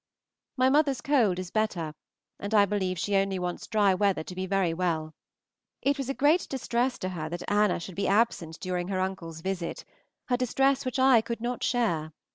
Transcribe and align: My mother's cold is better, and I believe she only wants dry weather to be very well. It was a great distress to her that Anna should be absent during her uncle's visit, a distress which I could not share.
My 0.57 0.67
mother's 0.67 0.99
cold 0.99 1.37
is 1.37 1.51
better, 1.51 1.93
and 2.39 2.55
I 2.55 2.65
believe 2.65 2.97
she 2.97 3.15
only 3.15 3.37
wants 3.37 3.67
dry 3.67 3.93
weather 3.93 4.23
to 4.23 4.33
be 4.33 4.47
very 4.47 4.73
well. 4.73 5.13
It 5.83 5.99
was 5.99 6.09
a 6.09 6.15
great 6.15 6.49
distress 6.49 6.97
to 6.97 7.09
her 7.09 7.29
that 7.29 7.43
Anna 7.47 7.79
should 7.79 7.93
be 7.93 8.07
absent 8.07 8.59
during 8.59 8.87
her 8.87 8.99
uncle's 8.99 9.41
visit, 9.41 9.85
a 10.27 10.37
distress 10.37 10.85
which 10.85 10.97
I 10.97 11.21
could 11.21 11.39
not 11.39 11.61
share. 11.63 12.13